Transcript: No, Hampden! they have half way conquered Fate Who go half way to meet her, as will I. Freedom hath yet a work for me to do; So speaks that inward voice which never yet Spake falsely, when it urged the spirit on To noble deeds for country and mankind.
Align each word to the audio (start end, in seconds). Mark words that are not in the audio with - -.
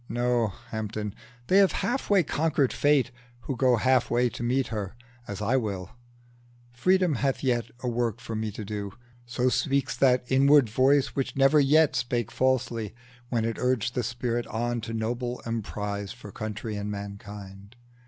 No, 0.09 0.47
Hampden! 0.71 1.13
they 1.45 1.59
have 1.59 1.73
half 1.85 2.09
way 2.09 2.23
conquered 2.23 2.73
Fate 2.73 3.11
Who 3.41 3.55
go 3.55 3.75
half 3.75 4.09
way 4.09 4.29
to 4.29 4.41
meet 4.41 4.69
her, 4.69 4.95
as 5.27 5.41
will 5.41 5.91
I. 5.91 6.75
Freedom 6.75 7.13
hath 7.17 7.43
yet 7.43 7.69
a 7.81 7.87
work 7.87 8.19
for 8.19 8.35
me 8.35 8.49
to 8.53 8.65
do; 8.65 8.93
So 9.27 9.47
speaks 9.49 9.95
that 9.97 10.23
inward 10.27 10.69
voice 10.69 11.09
which 11.09 11.35
never 11.35 11.59
yet 11.59 11.95
Spake 11.95 12.31
falsely, 12.31 12.95
when 13.29 13.45
it 13.45 13.59
urged 13.59 13.93
the 13.93 14.01
spirit 14.01 14.47
on 14.47 14.81
To 14.81 14.91
noble 14.95 15.39
deeds 15.45 16.11
for 16.13 16.31
country 16.31 16.75
and 16.75 16.89
mankind. 16.89 17.75